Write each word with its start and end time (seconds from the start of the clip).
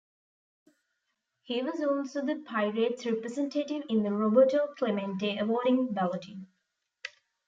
He 1.43 1.61
was 1.61 1.79
also 1.83 2.25
the 2.25 2.37
Pirates' 2.37 3.05
representative 3.05 3.83
in 3.87 4.01
the 4.01 4.09
Roberto 4.11 4.73
Clemente 4.75 5.37
Award 5.37 5.93
balloting. 5.93 6.47